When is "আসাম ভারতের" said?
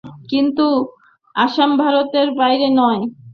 1.35-2.27